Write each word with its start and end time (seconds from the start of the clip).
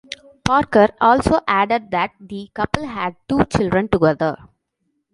Parker 0.43 0.87
also 0.99 1.41
added 1.47 1.91
that 1.91 2.09
the 2.19 2.49
couple 2.55 2.87
had 2.87 3.15
two 3.29 3.45
children 3.45 3.87
together. 3.87 4.35